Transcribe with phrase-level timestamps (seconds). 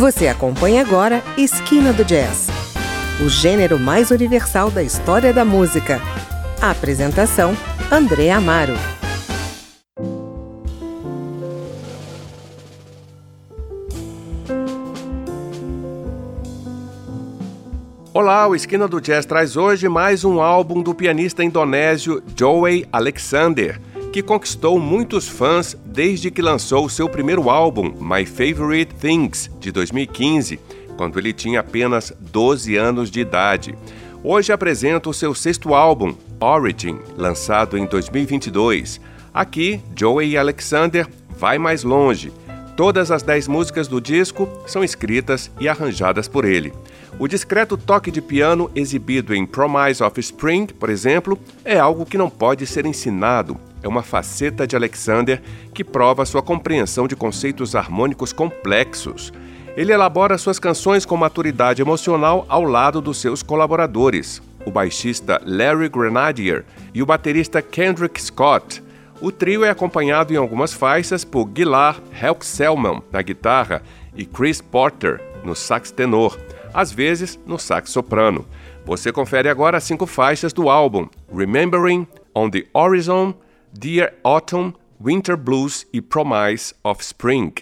[0.00, 2.48] Você acompanha agora Esquina do Jazz,
[3.22, 6.00] o gênero mais universal da história da música.
[6.58, 7.54] A apresentação:
[7.92, 8.72] André Amaro.
[18.14, 23.78] Olá, o Esquina do Jazz traz hoje mais um álbum do pianista indonésio Joey Alexander,
[24.12, 30.58] que conquistou muitos fãs desde que lançou seu primeiro álbum, My Favorite Things, de 2015,
[30.96, 33.74] quando ele tinha apenas 12 anos de idade.
[34.22, 39.00] Hoje apresenta o seu sexto álbum, Origin, lançado em 2022.
[39.32, 41.06] Aqui, Joey Alexander
[41.38, 42.32] vai mais longe.
[42.76, 46.72] Todas as 10 músicas do disco são escritas e arranjadas por ele.
[47.18, 52.18] O discreto toque de piano exibido em Promise of Spring, por exemplo, é algo que
[52.18, 53.56] não pode ser ensinado.
[53.82, 55.40] É uma faceta de Alexander
[55.72, 59.32] que prova sua compreensão de conceitos harmônicos complexos.
[59.76, 65.88] Ele elabora suas canções com maturidade emocional ao lado dos seus colaboradores, o baixista Larry
[65.88, 68.82] Grenadier e o baterista Kendrick Scott.
[69.20, 73.82] O trio é acompanhado em algumas faixas por Gilar Helk-Selman na guitarra
[74.14, 76.38] e Chris Porter no sax tenor,
[76.74, 78.46] às vezes no sax soprano.
[78.84, 83.34] Você confere agora as cinco faixas do álbum Remembering, On the Horizon,
[83.72, 87.52] Dear Autumn, Winter Blues e Promise of Spring.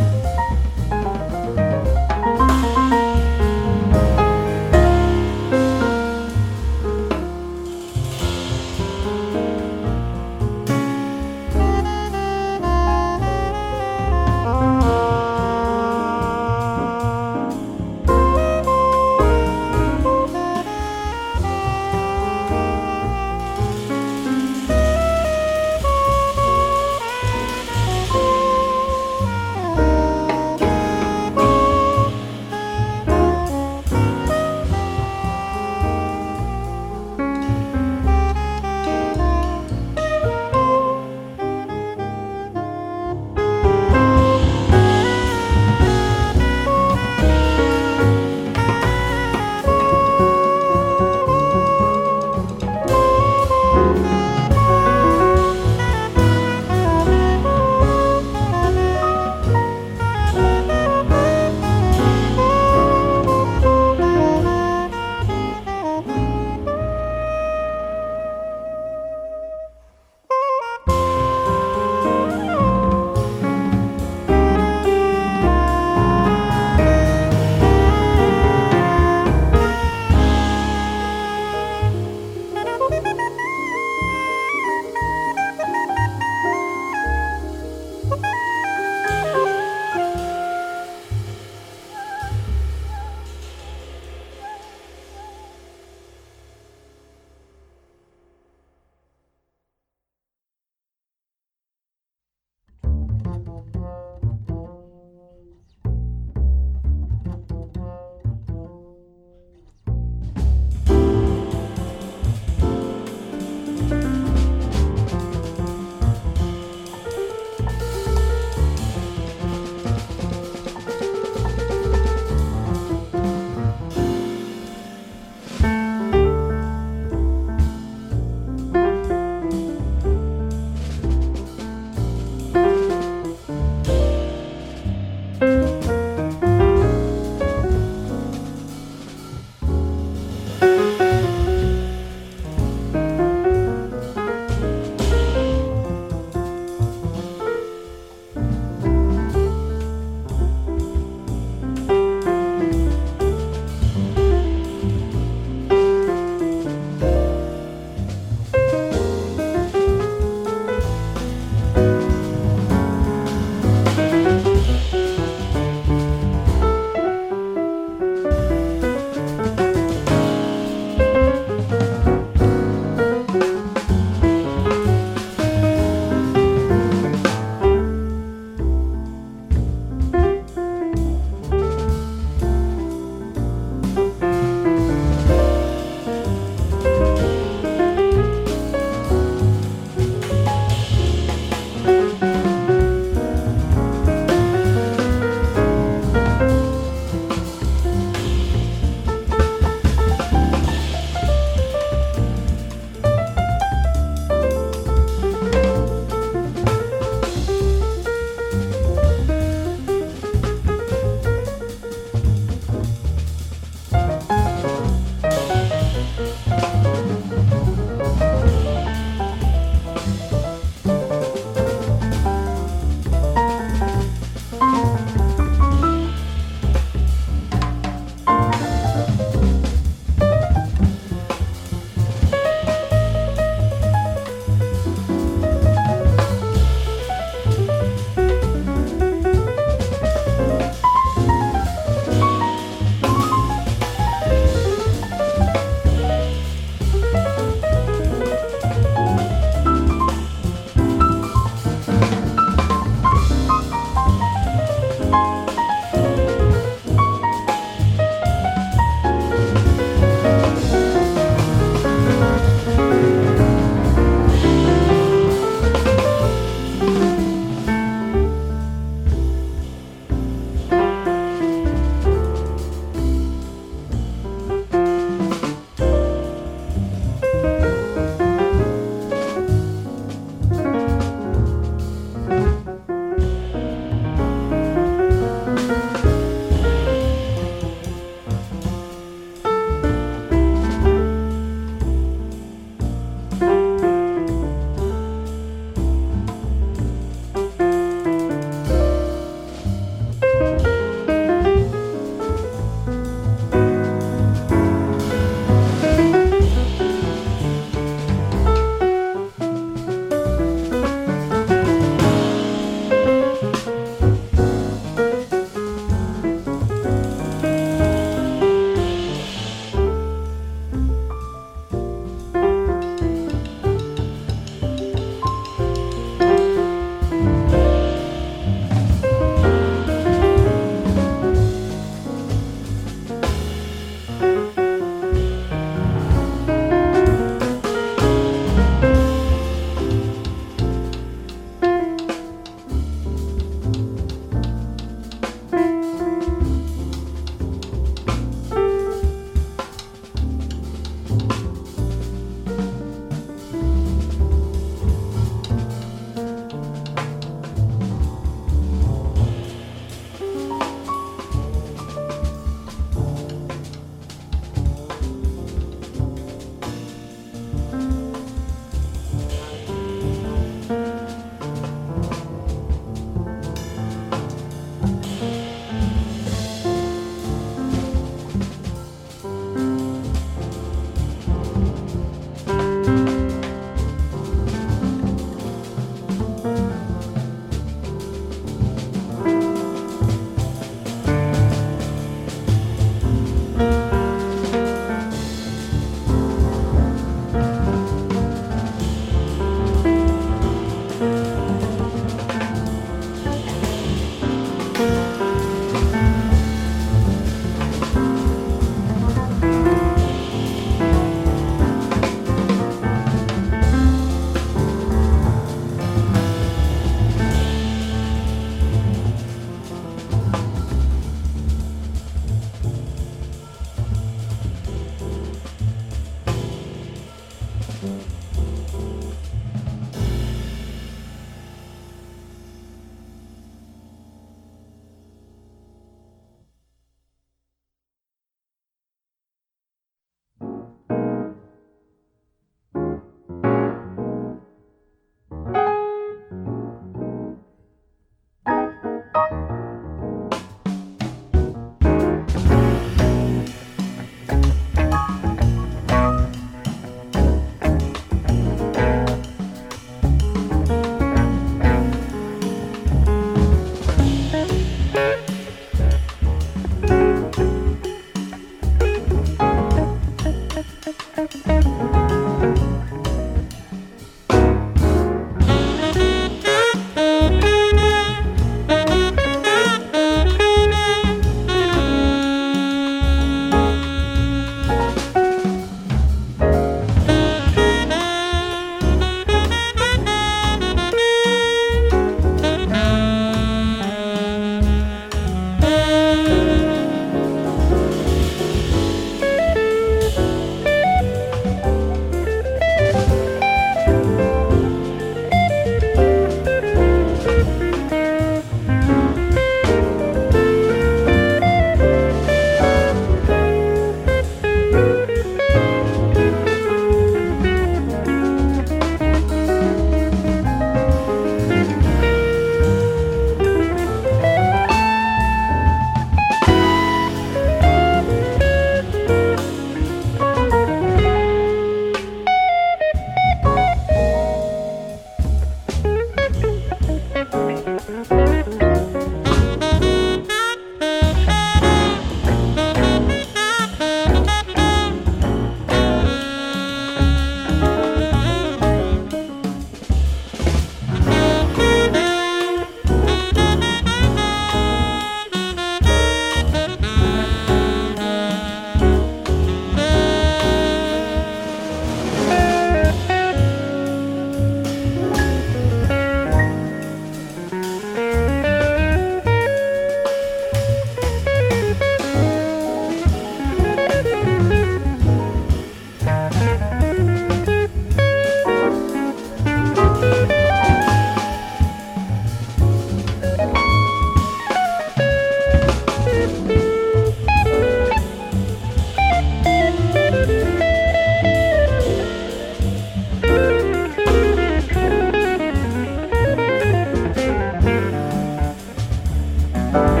[599.71, 600.00] Bye.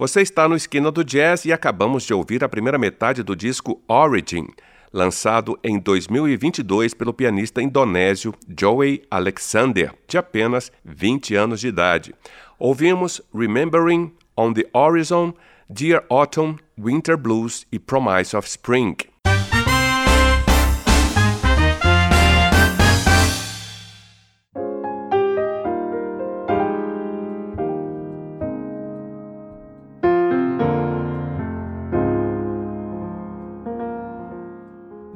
[0.00, 3.82] Você está no Esquina do Jazz e acabamos de ouvir a primeira metade do disco
[3.86, 4.46] Origin,
[4.90, 12.14] lançado em 2022 pelo pianista indonésio Joey Alexander, de apenas 20 anos de idade.
[12.58, 15.34] Ouvimos Remembering on the Horizon,
[15.68, 18.96] Dear Autumn, Winter Blues e Promise of Spring.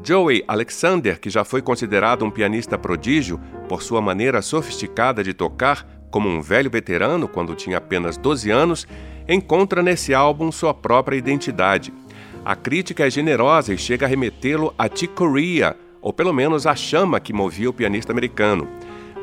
[0.06, 5.86] Joey Alexander, que já foi considerado um pianista prodígio por sua maneira sofisticada de tocar,
[6.10, 8.86] como um velho veterano quando tinha apenas 12 anos,
[9.26, 11.90] encontra nesse álbum sua própria identidade.
[12.44, 16.76] A crítica é generosa e chega a remetê-lo a Chick Corea, ou pelo menos a
[16.76, 18.68] chama que movia o pianista americano.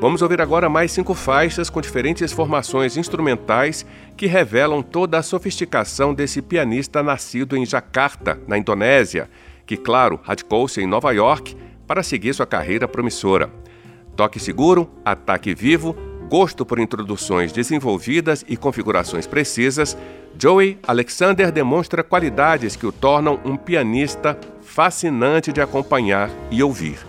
[0.01, 3.85] Vamos ouvir agora mais cinco faixas com diferentes formações instrumentais
[4.17, 9.29] que revelam toda a sofisticação desse pianista nascido em Jakarta, na Indonésia
[9.71, 11.55] que, claro, radicou-se em Nova York
[11.87, 13.49] para seguir sua carreira promissora.
[14.17, 15.95] Toque seguro, ataque vivo,
[16.29, 19.97] gosto por introduções desenvolvidas e configurações precisas,
[20.37, 26.99] Joey Alexander demonstra qualidades que o tornam um pianista fascinante de acompanhar e ouvir.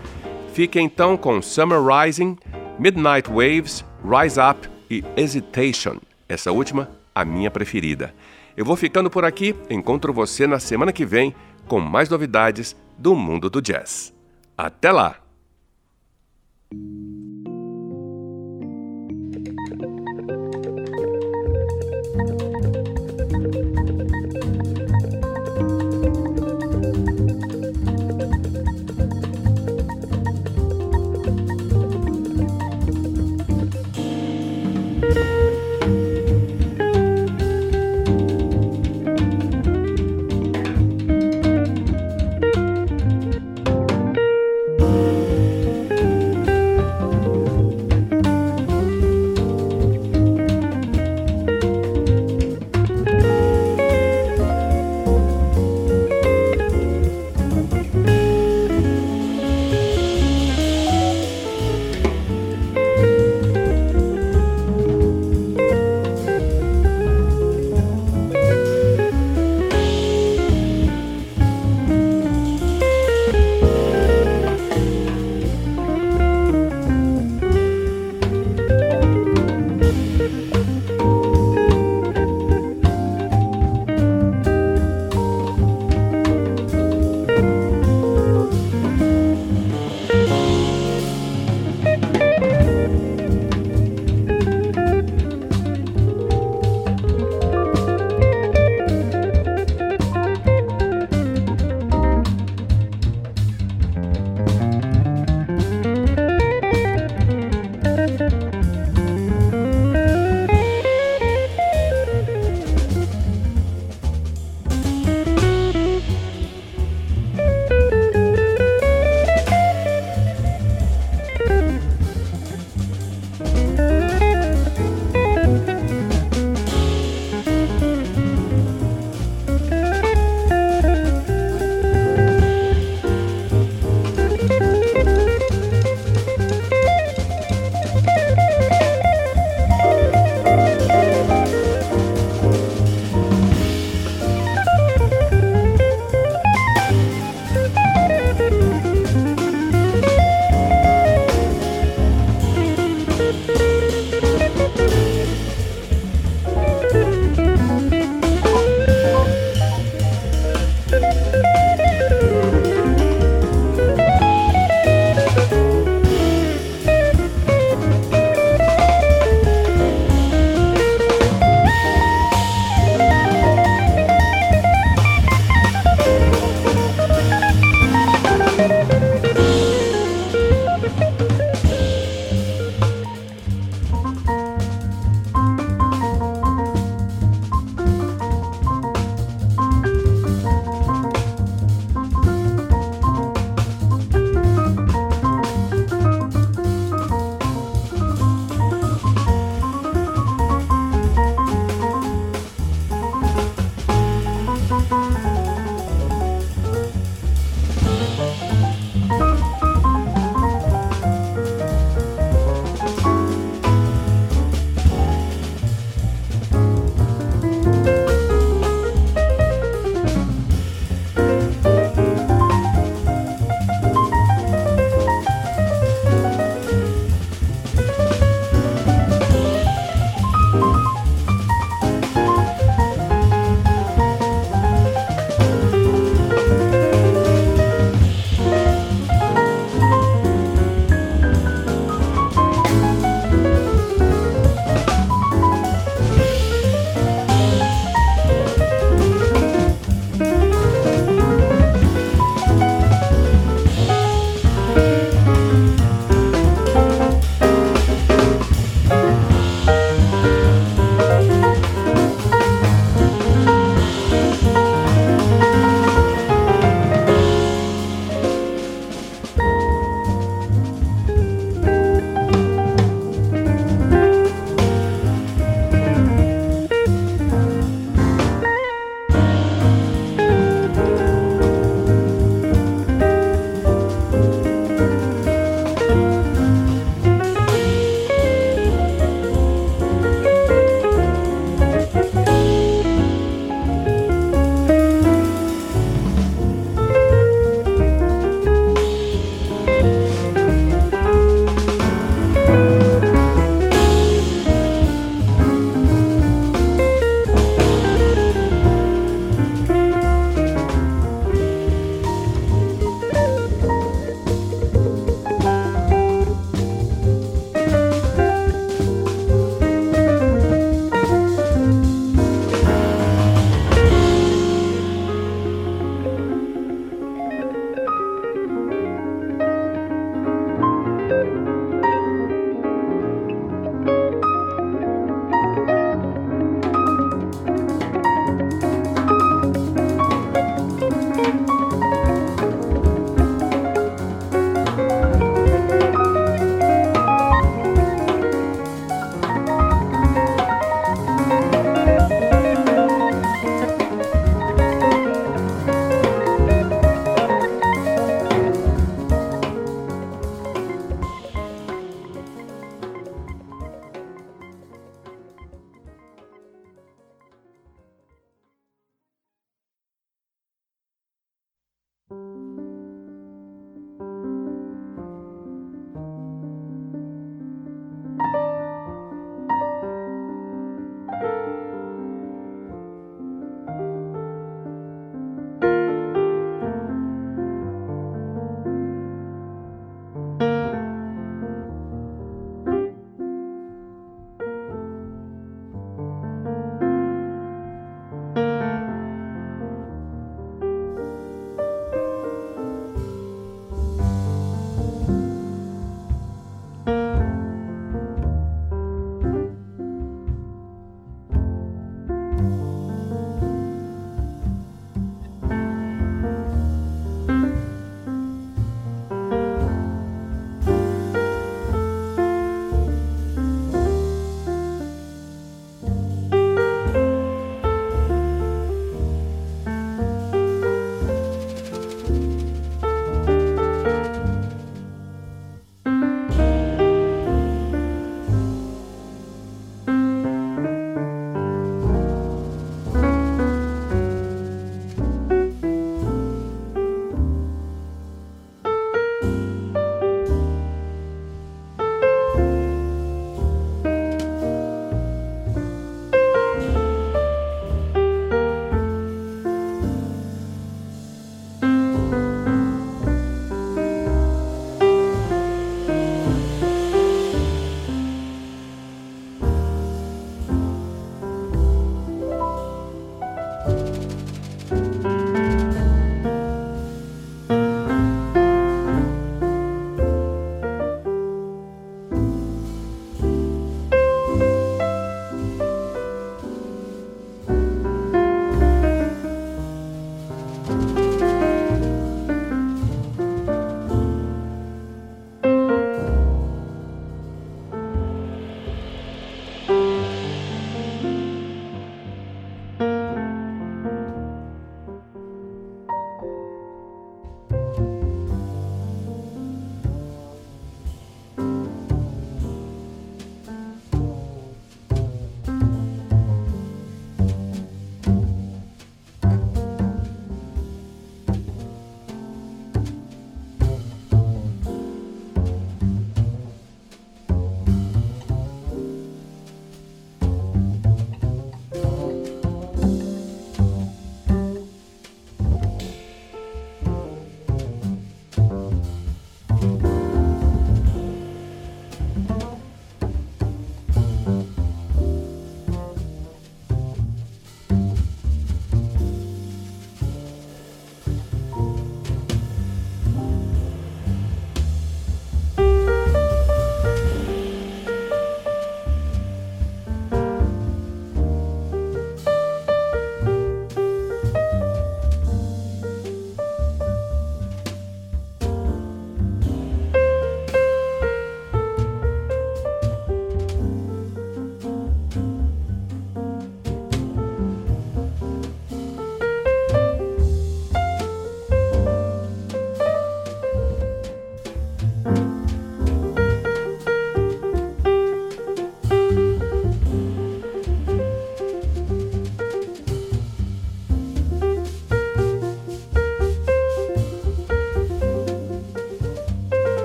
[0.53, 2.37] Fique então com Summer Rising,
[2.79, 5.97] Midnight Waves, Rise Up e Hesitation,
[6.29, 8.15] essa última a minha preferida.
[8.57, 11.35] Eu vou ficando por aqui, encontro você na semana que vem
[11.73, 14.13] com mais novidades do mundo do jazz.
[14.59, 15.17] Até lá!